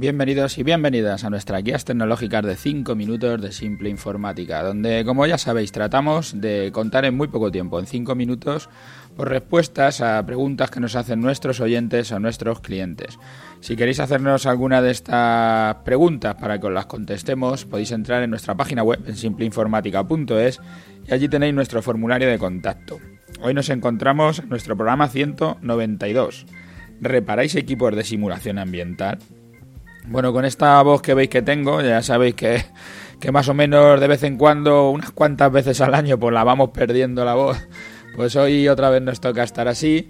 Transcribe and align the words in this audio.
Bienvenidos 0.00 0.56
y 0.56 0.62
bienvenidas 0.62 1.24
a 1.24 1.28
nuestras 1.28 1.62
guías 1.62 1.84
tecnológicas 1.84 2.42
de 2.42 2.56
5 2.56 2.94
minutos 2.94 3.38
de 3.42 3.52
simple 3.52 3.90
informática, 3.90 4.62
donde, 4.62 5.04
como 5.04 5.26
ya 5.26 5.36
sabéis, 5.36 5.72
tratamos 5.72 6.40
de 6.40 6.70
contar 6.72 7.04
en 7.04 7.14
muy 7.14 7.28
poco 7.28 7.50
tiempo, 7.50 7.78
en 7.78 7.84
5 7.84 8.14
minutos, 8.14 8.70
por 9.14 9.28
respuestas 9.28 10.00
a 10.00 10.24
preguntas 10.24 10.70
que 10.70 10.80
nos 10.80 10.96
hacen 10.96 11.20
nuestros 11.20 11.60
oyentes 11.60 12.12
o 12.12 12.18
nuestros 12.18 12.60
clientes. 12.60 13.18
Si 13.60 13.76
queréis 13.76 14.00
hacernos 14.00 14.46
alguna 14.46 14.80
de 14.80 14.90
estas 14.90 15.74
preguntas 15.84 16.34
para 16.36 16.58
que 16.58 16.68
os 16.68 16.72
las 16.72 16.86
contestemos, 16.86 17.66
podéis 17.66 17.92
entrar 17.92 18.22
en 18.22 18.30
nuestra 18.30 18.54
página 18.54 18.82
web 18.82 19.00
en 19.06 19.16
simpleinformática.es 19.16 20.60
y 21.08 21.12
allí 21.12 21.28
tenéis 21.28 21.52
nuestro 21.52 21.82
formulario 21.82 22.30
de 22.30 22.38
contacto. 22.38 22.96
Hoy 23.42 23.52
nos 23.52 23.68
encontramos 23.68 24.38
en 24.38 24.48
nuestro 24.48 24.76
programa 24.76 25.08
192. 25.08 26.46
¿Reparáis 27.02 27.54
equipos 27.54 27.94
de 27.94 28.04
simulación 28.04 28.58
ambiental? 28.58 29.18
Bueno, 30.06 30.32
con 30.32 30.44
esta 30.44 30.82
voz 30.82 31.02
que 31.02 31.14
veis 31.14 31.28
que 31.28 31.42
tengo, 31.42 31.80
ya 31.82 32.02
sabéis 32.02 32.34
que, 32.34 32.64
que 33.20 33.32
más 33.32 33.48
o 33.48 33.54
menos 33.54 34.00
de 34.00 34.08
vez 34.08 34.22
en 34.22 34.36
cuando, 34.36 34.90
unas 34.90 35.10
cuantas 35.10 35.52
veces 35.52 35.80
al 35.80 35.94
año, 35.94 36.18
pues 36.18 36.32
la 36.32 36.44
vamos 36.44 36.70
perdiendo 36.70 37.24
la 37.24 37.34
voz. 37.34 37.58
Pues 38.16 38.34
hoy 38.36 38.68
otra 38.68 38.90
vez 38.90 39.02
nos 39.02 39.20
toca 39.20 39.42
estar 39.42 39.68
así. 39.68 40.08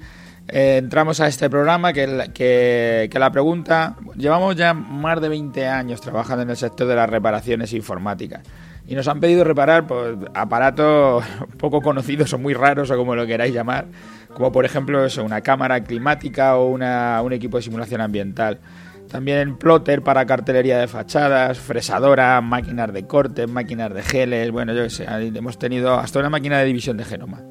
Eh, 0.48 0.78
entramos 0.78 1.20
a 1.20 1.28
este 1.28 1.50
programa 1.50 1.92
que, 1.92 2.30
que, 2.32 3.08
que, 3.10 3.18
la 3.18 3.30
pregunta, 3.30 3.96
llevamos 4.16 4.56
ya 4.56 4.74
más 4.74 5.20
de 5.20 5.28
20 5.28 5.68
años 5.68 6.00
trabajando 6.00 6.42
en 6.42 6.50
el 6.50 6.56
sector 6.56 6.86
de 6.86 6.96
las 6.96 7.08
reparaciones 7.08 7.72
informáticas 7.72 8.42
y 8.90 8.96
nos 8.96 9.06
han 9.06 9.20
pedido 9.20 9.44
reparar 9.44 9.86
pues, 9.86 10.16
aparatos 10.34 11.24
poco 11.58 11.80
conocidos 11.80 12.32
o 12.32 12.38
muy 12.38 12.54
raros 12.54 12.90
o 12.90 12.96
como 12.96 13.14
lo 13.14 13.24
queráis 13.24 13.54
llamar, 13.54 13.86
como 14.34 14.50
por 14.50 14.64
ejemplo 14.64 15.04
eso, 15.04 15.22
una 15.24 15.42
cámara 15.42 15.80
climática 15.84 16.56
o 16.56 16.68
una, 16.68 17.22
un 17.22 17.32
equipo 17.32 17.56
de 17.56 17.62
simulación 17.62 18.00
ambiental. 18.00 18.58
También 19.10 19.56
plotter 19.56 20.02
para 20.02 20.24
cartelería 20.24 20.78
de 20.78 20.86
fachadas, 20.86 21.58
fresadora, 21.58 22.40
máquinas 22.40 22.92
de 22.92 23.06
corte, 23.08 23.48
máquinas 23.48 23.92
de 23.92 24.02
geles, 24.02 24.52
bueno, 24.52 24.72
yo 24.72 24.84
qué 24.84 24.90
sé, 24.90 25.06
hemos 25.08 25.58
tenido 25.58 25.98
hasta 25.98 26.20
una 26.20 26.30
máquina 26.30 26.58
de 26.58 26.66
división 26.66 26.96
de 26.96 27.04
genoma. 27.04 27.42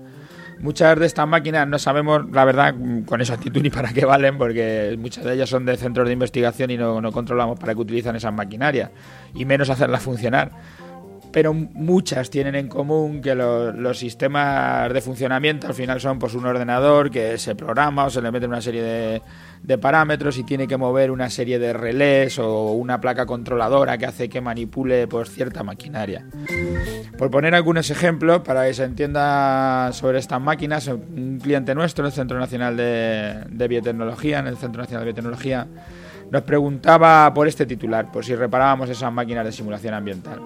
Muchas 0.60 0.98
de 0.98 1.06
estas 1.06 1.28
máquinas 1.28 1.68
no 1.68 1.78
sabemos, 1.78 2.30
la 2.32 2.46
verdad, 2.46 2.76
con 3.06 3.20
exactitud 3.20 3.62
ni 3.62 3.70
para 3.70 3.92
qué 3.92 4.06
valen, 4.06 4.38
porque 4.38 4.96
muchas 5.00 5.26
de 5.26 5.34
ellas 5.34 5.50
son 5.50 5.66
de 5.66 5.76
centros 5.76 6.08
de 6.08 6.14
investigación 6.14 6.72
y 6.72 6.78
no, 6.78 7.02
no 7.02 7.12
controlamos 7.12 7.60
para 7.60 7.74
qué 7.74 7.82
utilizan 7.82 8.16
esas 8.16 8.34
maquinarias, 8.34 8.92
y 9.34 9.44
menos 9.44 9.70
hacerlas 9.70 10.02
funcionar 10.02 10.52
pero 11.32 11.54
muchas 11.54 12.30
tienen 12.30 12.56
en 12.56 12.68
común 12.68 13.22
que 13.22 13.36
lo, 13.36 13.72
los 13.72 13.98
sistemas 14.00 14.92
de 14.92 15.02
funcionamiento 15.02 15.68
al 15.68 15.74
final 15.74 16.02
son 16.02 16.20
pues 16.20 16.34
un 16.34 16.46
ordenador 16.46 17.12
que 17.12 17.38
se 17.38 17.56
programa 17.56 18.06
o 18.06 18.10
se 18.10 18.22
le 18.22 18.32
mete 18.32 18.46
una 18.46 18.62
serie 18.62 19.22
de, 19.64 19.78
parámetros 19.78 20.38
y 20.38 20.44
tiene 20.44 20.68
que 20.68 20.78
mover 20.78 21.12
una 21.12 21.30
serie 21.30 21.60
de 21.60 21.74
relés 21.74 22.40
o 22.40 22.74
una 22.74 23.00
placa 23.00 23.26
controladora 23.26 23.98
que 23.98 24.06
hace 24.06 24.30
que 24.30 24.42
manipule 24.42 25.08
pues 25.08 25.30
cierta 25.30 25.64
maquinaria. 25.64 26.26
Por 27.18 27.30
poner 27.30 27.54
algunos 27.54 27.90
ejemplos 27.92 28.42
para 28.42 28.66
que 28.66 28.74
se 28.74 28.84
entienda 28.84 29.92
sobre 29.94 30.20
estas 30.20 30.42
máquinas, 30.42 30.88
un 30.88 31.40
cliente 31.42 31.76
nuestro, 31.76 32.06
el 32.06 32.12
Centro 32.12 32.40
Nacional 32.40 32.78
de 32.78 33.68
Biotecnología, 33.68 34.40
en 34.40 34.48
el 34.48 34.58
Centro 34.58 34.82
Nacional 34.82 35.06
de 35.06 35.12
Biotecnología, 35.12 35.68
nos 36.32 36.44
preguntaba 36.44 37.34
por 37.34 37.48
este 37.48 37.66
titular, 37.66 38.12
por 38.12 38.24
si 38.24 38.36
reparábamos 38.36 38.90
esas 38.90 39.12
máquinas 39.12 39.46
de 39.46 39.52
simulación 39.52 39.94
ambiental. 39.94 40.42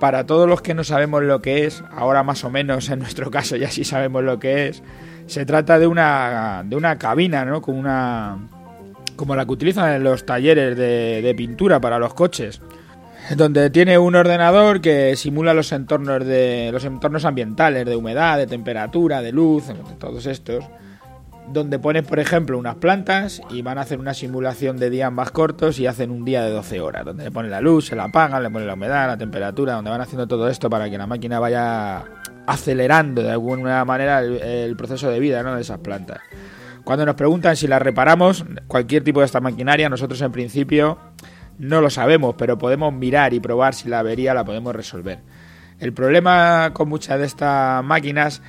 Para 0.00 0.24
todos 0.26 0.48
los 0.48 0.60
que 0.62 0.74
no 0.74 0.84
sabemos 0.84 1.22
lo 1.22 1.40
que 1.40 1.64
es, 1.64 1.82
ahora 1.92 2.22
más 2.22 2.44
o 2.44 2.50
menos 2.50 2.88
en 2.90 2.98
nuestro 2.98 3.30
caso 3.30 3.56
ya 3.56 3.70
sí 3.70 3.84
sabemos 3.84 4.22
lo 4.22 4.38
que 4.38 4.68
es, 4.68 4.82
se 5.26 5.46
trata 5.46 5.78
de 5.78 5.86
una, 5.86 6.62
de 6.64 6.76
una 6.76 6.98
cabina, 6.98 7.44
¿no? 7.44 7.62
Como, 7.62 7.78
una, 7.78 8.38
como 9.16 9.34
la 9.34 9.44
que 9.44 9.52
utilizan 9.52 9.94
en 9.94 10.04
los 10.04 10.26
talleres 10.26 10.76
de, 10.76 11.22
de 11.22 11.34
pintura 11.34 11.80
para 11.80 11.98
los 11.98 12.14
coches 12.14 12.60
donde 13.34 13.70
tiene 13.70 13.98
un 13.98 14.14
ordenador 14.14 14.80
que 14.80 15.16
simula 15.16 15.52
los 15.52 15.72
entornos 15.72 16.24
de 16.24 16.70
los 16.72 16.84
entornos 16.84 17.24
ambientales 17.24 17.84
de 17.84 17.96
humedad, 17.96 18.38
de 18.38 18.46
temperatura, 18.46 19.20
de 19.20 19.32
luz, 19.32 19.64
todos 19.98 20.26
estos 20.26 20.64
donde 21.52 21.78
pones, 21.78 22.04
por 22.04 22.18
ejemplo, 22.18 22.58
unas 22.58 22.76
plantas 22.76 23.40
y 23.50 23.62
van 23.62 23.78
a 23.78 23.82
hacer 23.82 23.98
una 23.98 24.14
simulación 24.14 24.78
de 24.78 24.90
días 24.90 25.12
más 25.12 25.30
cortos 25.30 25.78
y 25.78 25.86
hacen 25.86 26.10
un 26.10 26.24
día 26.24 26.42
de 26.42 26.50
12 26.50 26.80
horas, 26.80 27.04
donde 27.04 27.24
le 27.24 27.30
ponen 27.30 27.50
la 27.50 27.60
luz, 27.60 27.86
se 27.86 27.96
la 27.96 28.04
apagan, 28.04 28.42
le 28.42 28.50
ponen 28.50 28.66
la 28.66 28.74
humedad, 28.74 29.06
la 29.06 29.16
temperatura, 29.16 29.74
donde 29.74 29.90
van 29.90 30.00
haciendo 30.00 30.26
todo 30.26 30.48
esto 30.48 30.68
para 30.68 30.90
que 30.90 30.98
la 30.98 31.06
máquina 31.06 31.38
vaya 31.38 32.04
acelerando 32.46 33.22
de 33.22 33.30
alguna 33.30 33.84
manera 33.84 34.20
el, 34.20 34.76
proceso 34.76 35.10
de 35.10 35.20
vida 35.20 35.42
¿no? 35.42 35.54
de 35.54 35.62
esas 35.62 35.78
plantas. 35.78 36.20
Cuando 36.84 37.04
nos 37.04 37.16
preguntan 37.16 37.56
si 37.56 37.66
las 37.66 37.82
reparamos, 37.82 38.44
cualquier 38.68 39.02
tipo 39.02 39.20
de 39.20 39.26
esta 39.26 39.40
maquinaria, 39.40 39.88
nosotros 39.88 40.20
en 40.22 40.30
principio 40.30 40.98
no 41.58 41.80
lo 41.80 41.90
sabemos, 41.90 42.34
pero 42.38 42.58
podemos 42.58 42.92
mirar 42.92 43.34
y 43.34 43.40
probar 43.40 43.74
si 43.74 43.88
la 43.88 44.00
avería 44.00 44.34
la 44.34 44.44
podemos 44.44 44.74
resolver. 44.74 45.18
El 45.78 45.92
problema 45.92 46.70
con 46.72 46.88
muchas 46.88 47.18
de 47.18 47.26
estas 47.26 47.84
máquinas 47.84 48.42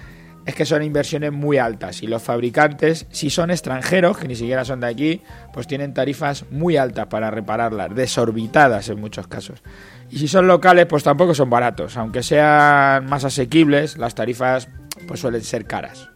es 0.48 0.56
que 0.56 0.66
son 0.66 0.82
inversiones 0.82 1.34
muy 1.34 1.58
altas 1.58 2.02
y 2.02 2.08
los 2.08 2.24
fabricantes, 2.24 3.06
si 3.12 3.30
son 3.30 3.52
extranjeros, 3.52 4.18
que 4.18 4.30
ni 4.30 4.36
siquiera 4.38 4.64
son 4.64 4.80
de 4.80 4.88
aquí, 4.88 5.22
pues 5.52 5.68
tienen 5.68 5.94
tarifas 5.94 6.46
muy 6.52 6.78
altas 6.78 7.08
para 7.08 7.30
repararlas, 7.30 7.94
desorbitadas 7.94 8.88
en 8.88 8.98
muchos 8.98 9.28
casos. 9.28 9.62
Y 10.10 10.20
si 10.20 10.30
son 10.30 10.48
locales, 10.48 10.86
pues 10.86 11.04
tampoco 11.04 11.36
son 11.36 11.50
baratos, 11.50 11.98
aunque 11.98 12.24
sean 12.24 13.08
más 13.08 13.26
asequibles, 13.26 13.98
las 13.98 14.16
tarifas 14.16 14.70
pues 15.06 15.20
suelen 15.20 15.44
ser 15.44 15.66
caras. 15.66 16.10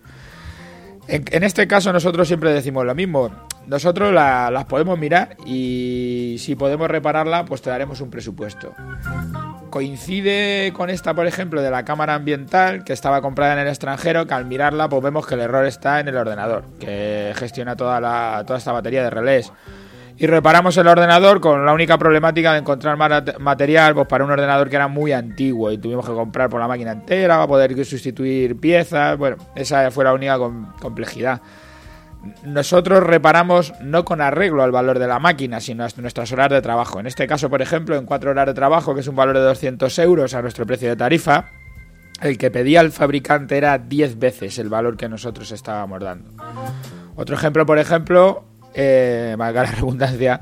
En, 1.10 1.44
este 1.44 1.68
caso 1.68 1.92
nosotros 1.92 2.26
siempre 2.26 2.54
decimos 2.54 2.86
lo 2.86 2.96
mismo, 2.96 3.32
nosotros 3.68 4.14
la, 4.14 4.50
las 4.50 4.64
podemos 4.64 4.98
mirar 4.98 5.36
y 5.46 6.38
si 6.40 6.56
podemos 6.56 6.88
repararla, 6.90 7.44
pues 7.44 7.62
te 7.62 7.70
daremos 7.70 8.00
un 8.00 8.10
presupuesto 8.10 8.74
coincide 9.72 10.72
con 10.74 10.92
esta, 10.92 11.16
por 11.16 11.26
ejemplo, 11.26 11.64
de 11.64 11.72
la 11.72 11.84
cámara 11.84 12.14
ambiental 12.14 12.84
que 12.84 12.94
estaba 12.94 13.22
comprada 13.22 13.54
en 13.54 13.60
el 13.60 13.68
extranjero, 13.68 14.28
que 14.28 14.36
al 14.36 14.46
mirarla 14.46 14.88
pues 14.88 15.02
vemos 15.02 15.26
que 15.26 15.34
el 15.34 15.42
error 15.42 15.66
está 15.66 16.00
en 16.00 16.10
el 16.10 16.18
ordenador, 16.18 16.66
que 16.80 17.34
gestiona 17.36 17.76
toda, 17.76 18.00
la, 18.00 18.44
toda 18.46 18.60
esta 18.60 18.72
batería 18.72 19.02
de 19.02 19.10
relés. 19.10 19.52
Y 20.18 20.28
reparamos 20.28 20.78
el 20.78 20.88
ordenador 20.88 21.42
con 21.42 21.66
la 21.66 21.74
única 21.74 21.98
problemática 21.98 22.54
de 22.54 22.60
encontrar 22.60 22.96
material 23.40 23.96
pues, 23.96 24.08
para 24.08 24.24
un 24.24 24.30
ordenador 24.30 24.70
que 24.70 24.76
era 24.76 24.88
muy 24.88 25.14
antiguo 25.14 25.72
y 25.72 25.80
tuvimos 25.80 26.06
que 26.06 26.14
comprar 26.14 26.48
por 26.48 26.60
la 26.60 26.68
máquina 26.68 26.92
entera 26.92 27.36
para 27.36 27.48
poder 27.48 27.86
sustituir 27.86 28.60
piezas. 28.60 29.18
Bueno, 29.18 29.38
esa 29.56 29.90
fue 29.90 30.04
la 30.04 30.14
única 30.14 30.38
complejidad 30.80 31.42
nosotros 32.44 33.04
reparamos 33.04 33.74
no 33.82 34.06
con 34.06 34.22
arreglo 34.22 34.64
al 34.64 34.72
valor 34.72 35.00
de 35.00 35.08
la 35.08 35.20
máquina, 35.20 35.60
sino 35.60 35.84
a 35.84 35.90
nuestras 35.98 36.32
horas 36.32 36.50
de 36.50 36.62
trabajo. 36.62 37.00
En 37.00 37.08
este 37.08 37.28
caso, 37.28 37.50
por 37.50 37.62
ejemplo, 37.62 37.96
en 37.96 38.06
cuatro 38.06 38.32
horas 38.32 38.46
de 38.46 38.54
trabajo, 38.54 38.94
que 38.94 39.02
es 39.02 39.08
un 39.08 39.16
valor 39.16 39.36
de 39.36 39.44
200 39.44 39.98
euros 40.00 40.34
a 40.34 40.42
nuestro 40.42 40.66
precio 40.66 40.90
de 40.90 40.96
tarifa, 40.96 41.50
el 42.22 42.38
que 42.38 42.52
pedía 42.52 42.82
el 42.82 42.92
fabricante 42.92 43.58
era 43.58 43.78
10 43.78 44.20
veces 44.20 44.60
el 44.60 44.70
valor 44.70 44.98
que 44.98 45.10
nosotros 45.10 45.52
estábamos 45.52 46.00
dando. 46.00 46.32
Otro 47.16 47.36
ejemplo, 47.36 47.66
por 47.66 47.80
ejemplo, 47.80 48.46
eh, 48.74 49.36
valga 49.38 49.64
la 49.64 49.72
redundancia, 49.72 50.42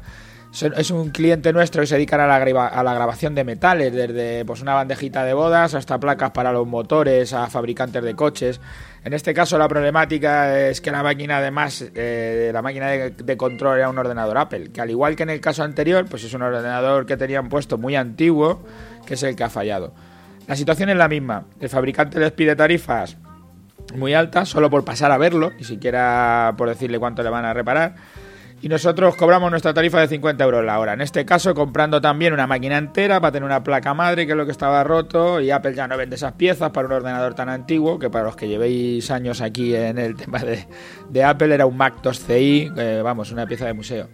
es 0.52 0.90
un 0.90 1.12
cliente 1.12 1.54
nuestro 1.54 1.82
que 1.82 1.88
se 1.88 1.96
dedica 1.96 2.16
a 2.16 2.28
la, 2.28 2.68
a 2.68 2.84
la, 2.84 2.94
grabación 2.94 3.36
de 3.36 3.44
metales, 3.44 3.94
desde 3.94 4.44
pues, 4.46 4.62
una 4.62 4.74
bandejita 4.74 5.24
de 5.24 5.34
bodas 5.34 5.76
hasta 5.76 6.00
placas 6.00 6.32
para 6.32 6.52
los 6.52 6.68
motores, 6.68 7.34
a 7.34 7.48
fabricantes 7.48 8.04
de 8.04 8.16
coches. 8.16 8.60
En 9.04 9.14
este 9.14 9.34
caso 9.34 9.58
la 9.58 9.68
problemática 9.68 10.60
es 10.68 10.82
que 10.82 10.92
la 10.92 11.04
máquina 11.04 11.38
además, 11.38 11.86
eh, 11.96 12.52
la 12.54 12.62
máquina 12.62 12.88
de, 12.88 13.12
de, 13.12 13.38
control 13.38 13.78
era 13.78 13.90
un 13.90 13.98
ordenador 13.98 14.38
Apple, 14.38 14.72
que 14.72 14.82
al 14.82 14.90
igual 14.90 15.16
que 15.16 15.24
en 15.24 15.30
el 15.30 15.40
caso 15.40 15.64
anterior, 15.64 16.06
pues 16.10 16.24
es 16.24 16.34
un 16.34 16.42
ordenador 16.42 17.06
que 17.06 17.16
tenían 17.16 17.48
puesto 17.50 17.78
muy 17.78 17.96
antiguo, 17.96 18.62
que 19.06 19.14
es 19.14 19.24
el 19.24 19.36
que 19.36 19.44
ha 19.44 19.50
fallado. 19.50 19.94
La 20.48 20.56
situación 20.56 20.90
es 20.90 20.98
la 20.98 21.08
misma, 21.08 21.46
el 21.60 21.70
fabricante 21.70 22.20
les 22.20 22.32
pide 22.32 22.56
tarifas 22.56 23.18
muy 23.96 24.14
altas 24.14 24.50
solo 24.50 24.70
por 24.70 24.84
pasar 24.84 25.12
a 25.12 25.18
verlo, 25.18 25.52
ni 25.58 25.64
siquiera 25.64 26.54
por 26.58 26.70
decirle 26.70 27.00
cuánto 27.00 27.24
le 27.24 27.30
van 27.30 27.46
a 27.46 27.54
reparar 27.54 27.96
y 28.62 28.70
nosotros 28.70 29.16
cobramos 29.16 29.50
nuestra 29.50 29.74
tarifa 29.74 30.02
de 30.02 30.08
50 30.08 30.44
euros 30.44 30.66
la 30.66 30.80
hora. 30.80 30.94
En 30.94 31.02
este 31.02 31.26
caso, 31.26 31.54
comprando 31.54 32.02
también 32.02 32.34
una 32.34 32.48
máquina 32.48 32.78
entera 32.78 33.22
para 33.22 33.32
tener 33.32 33.46
una 33.46 33.64
placa 33.64 33.94
madre, 33.94 34.26
que 34.26 34.34
es 34.34 34.38
lo 34.38 34.46
que 34.46 34.52
estaba 34.52 34.84
roto, 34.84 35.40
y 35.40 35.52
Apple 35.52 35.74
ya 35.74 35.88
no 35.88 35.98
vende 35.98 36.16
esas 36.16 36.34
piezas 36.34 36.72
para 36.72 36.88
un 36.88 36.94
ordenador 36.94 37.36
tan 37.36 37.50
antiguo, 37.50 37.98
que 38.00 38.10
para 38.10 38.26
los 38.26 38.36
que 38.36 38.48
llevéis 38.48 39.10
años 39.12 39.42
aquí 39.42 39.74
en 39.76 39.98
el 39.98 40.16
tema 40.18 40.40
de, 40.40 41.24
Apple 41.24 41.54
era 41.54 41.66
un 41.66 41.78
Mac 41.78 42.02
2 42.02 42.20
CI, 42.20 42.72
eh, 42.78 43.02
vamos, 43.04 43.32
una 43.32 43.46
pieza 43.46 43.66
de 43.66 43.74
museo. 43.74 44.10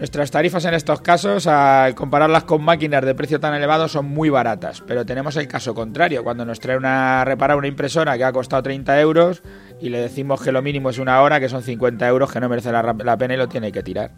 Nuestras 0.00 0.30
tarifas 0.30 0.64
en 0.64 0.72
estos 0.72 1.02
casos, 1.02 1.46
al 1.46 1.94
compararlas 1.94 2.44
con 2.44 2.64
máquinas 2.64 3.04
de 3.04 3.14
precio 3.14 3.38
tan 3.38 3.52
elevado, 3.52 3.86
son 3.86 4.06
muy 4.06 4.30
baratas, 4.30 4.82
pero 4.86 5.04
tenemos 5.04 5.36
el 5.36 5.46
caso 5.46 5.74
contrario, 5.74 6.24
cuando 6.24 6.46
nos 6.46 6.58
trae 6.58 6.78
una 6.78 7.22
reparar 7.26 7.58
una 7.58 7.66
impresora 7.66 8.16
que 8.16 8.24
ha 8.24 8.32
costado 8.32 8.62
30 8.62 8.98
euros 8.98 9.42
y 9.78 9.90
le 9.90 10.00
decimos 10.00 10.40
que 10.40 10.52
lo 10.52 10.62
mínimo 10.62 10.88
es 10.88 10.96
una 10.96 11.20
hora, 11.20 11.38
que 11.38 11.50
son 11.50 11.62
50 11.62 12.08
euros, 12.08 12.32
que 12.32 12.40
no 12.40 12.48
merece 12.48 12.72
la, 12.72 12.96
la 13.04 13.18
pena 13.18 13.34
y 13.34 13.36
lo 13.36 13.46
tiene 13.46 13.70
que 13.72 13.82
tirar. 13.82 14.12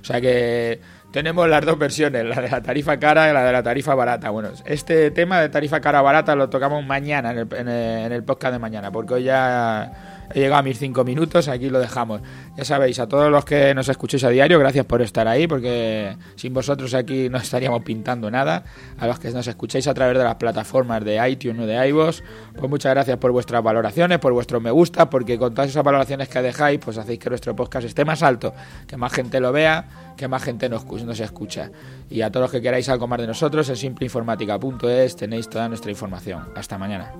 O 0.00 0.04
sea 0.04 0.20
que 0.20 0.80
tenemos 1.12 1.48
las 1.48 1.64
dos 1.64 1.78
versiones, 1.78 2.24
la 2.24 2.40
de 2.40 2.48
la 2.48 2.60
tarifa 2.60 2.98
cara 2.98 3.30
y 3.30 3.32
la 3.32 3.44
de 3.44 3.52
la 3.52 3.62
tarifa 3.62 3.94
barata. 3.94 4.30
Bueno, 4.30 4.48
este 4.64 5.12
tema 5.12 5.40
de 5.40 5.48
tarifa 5.48 5.80
cara 5.80 6.02
barata 6.02 6.34
lo 6.34 6.50
tocamos 6.50 6.84
mañana 6.84 7.30
en 7.30 7.38
el, 7.38 7.48
en 7.54 7.68
en 7.68 8.12
el 8.12 8.24
podcast 8.24 8.54
de 8.54 8.58
mañana, 8.58 8.90
porque 8.90 9.14
hoy 9.14 9.22
ya 9.24 9.92
he 10.32 10.40
llegado 10.40 10.60
a 10.60 10.62
mis 10.62 10.78
cinco 10.78 11.04
minutos, 11.04 11.48
aquí 11.48 11.68
lo 11.68 11.78
dejamos. 11.78 12.20
Ya 12.56 12.64
sabéis, 12.64 12.98
a 12.98 13.08
todos 13.08 13.30
los 13.30 13.44
que 13.44 13.74
nos 13.74 13.88
escuchéis 13.88 14.24
a 14.24 14.28
diario, 14.28 14.58
gracias 14.58 14.86
por 14.86 15.02
estar 15.02 15.26
ahí, 15.28 15.46
porque 15.46 16.16
sin 16.36 16.54
vosotros 16.54 16.94
aquí 16.94 17.28
no 17.28 17.38
estaríamos 17.38 17.82
pintando 17.82 18.30
nada. 18.30 18.64
A 18.98 19.06
los 19.06 19.18
que 19.18 19.30
nos 19.30 19.46
escucháis 19.46 19.86
a 19.86 19.94
través 19.94 20.16
de 20.16 20.24
las 20.24 20.36
plataformas 20.36 21.04
de 21.04 21.28
iTunes 21.28 21.62
o 21.62 21.66
de 21.66 21.88
iVoox, 21.88 22.22
pues 22.56 22.70
muchas 22.70 22.92
gracias 22.92 23.18
por 23.18 23.32
vuestras 23.32 23.62
valoraciones, 23.62 24.18
por 24.18 24.32
vuestro 24.32 24.60
me 24.60 24.70
gusta, 24.70 25.10
porque 25.10 25.38
con 25.38 25.54
todas 25.54 25.70
esas 25.70 25.84
valoraciones 25.84 26.28
que 26.28 26.42
dejáis, 26.42 26.78
pues 26.78 26.98
hacéis 26.98 27.18
que 27.18 27.28
nuestro 27.28 27.56
podcast 27.56 27.86
esté 27.86 28.04
más 28.04 28.22
alto, 28.22 28.54
que 28.86 28.96
más 28.96 29.12
gente 29.12 29.40
lo 29.40 29.52
vea, 29.52 30.12
que 30.16 30.28
más 30.28 30.42
gente 30.42 30.68
nos, 30.68 30.84
nos 30.84 31.20
escucha. 31.20 31.70
Y 32.08 32.22
a 32.22 32.30
todos 32.30 32.44
los 32.44 32.50
que 32.50 32.60
queráis 32.60 32.88
algo 32.88 33.06
más 33.06 33.20
de 33.20 33.26
nosotros, 33.26 33.68
en 33.68 33.76
simpleinformática.es 33.76 35.16
tenéis 35.16 35.48
toda 35.48 35.68
nuestra 35.68 35.90
información. 35.90 36.48
Hasta 36.54 36.78
mañana. 36.78 37.12